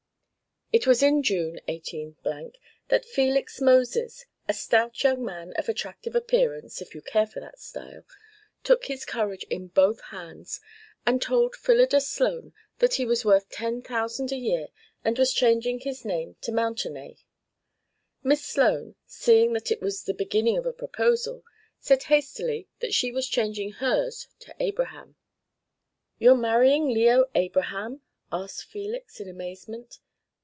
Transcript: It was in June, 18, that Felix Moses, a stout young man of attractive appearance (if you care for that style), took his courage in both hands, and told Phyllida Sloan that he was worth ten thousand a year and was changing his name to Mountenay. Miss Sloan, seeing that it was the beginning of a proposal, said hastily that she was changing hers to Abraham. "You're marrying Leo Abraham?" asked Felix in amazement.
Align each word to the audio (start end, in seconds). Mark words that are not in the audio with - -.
It 0.73 0.87
was 0.87 1.03
in 1.03 1.21
June, 1.21 1.59
18, 1.67 2.15
that 2.87 3.03
Felix 3.03 3.59
Moses, 3.59 4.25
a 4.47 4.53
stout 4.53 5.03
young 5.03 5.21
man 5.25 5.51
of 5.57 5.67
attractive 5.67 6.15
appearance 6.15 6.81
(if 6.81 6.95
you 6.95 7.01
care 7.01 7.27
for 7.27 7.41
that 7.41 7.59
style), 7.59 8.05
took 8.63 8.85
his 8.85 9.03
courage 9.03 9.43
in 9.49 9.67
both 9.67 9.99
hands, 9.99 10.61
and 11.05 11.21
told 11.21 11.57
Phyllida 11.57 11.99
Sloan 11.99 12.53
that 12.79 12.93
he 12.93 13.05
was 13.05 13.25
worth 13.25 13.49
ten 13.49 13.81
thousand 13.81 14.31
a 14.31 14.37
year 14.37 14.69
and 15.03 15.19
was 15.19 15.33
changing 15.33 15.81
his 15.81 16.05
name 16.05 16.37
to 16.39 16.53
Mountenay. 16.53 17.17
Miss 18.23 18.41
Sloan, 18.45 18.95
seeing 19.05 19.51
that 19.51 19.71
it 19.71 19.81
was 19.81 20.05
the 20.05 20.13
beginning 20.13 20.55
of 20.55 20.65
a 20.65 20.71
proposal, 20.71 21.43
said 21.81 22.03
hastily 22.03 22.69
that 22.79 22.93
she 22.93 23.11
was 23.11 23.27
changing 23.27 23.73
hers 23.73 24.27
to 24.39 24.55
Abraham. 24.57 25.17
"You're 26.17 26.33
marrying 26.37 26.87
Leo 26.87 27.25
Abraham?" 27.35 28.03
asked 28.31 28.63
Felix 28.63 29.19
in 29.19 29.27
amazement. 29.27 29.99